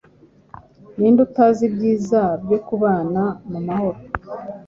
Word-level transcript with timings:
Ni 0.97 1.07
nde 1.11 1.21
utazi 1.27 1.61
ibyiza 1.69 2.21
byo 2.43 2.57
kubana 2.67 3.23
mu 3.51 3.59
mahoro? 3.67 3.99